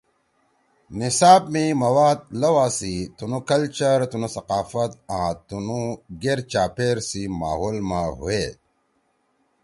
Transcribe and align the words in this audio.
نصاب 0.99 1.43
می 1.53 1.65
مواد 1.81 2.19
لؤا 2.41 2.65
سی 2.77 2.93
تنُو 3.17 3.39
کلچر، 3.49 3.99
تنُو 4.11 4.27
ثقافت 4.35 4.91
آن 5.19 5.33
تنُو 5.47 5.81
گیر 6.21 6.39
چاپیر 6.51 6.97
سی 7.09 7.21
ماحول 7.39 7.77
ما 7.89 8.01
ہوئے۔ 8.17 8.45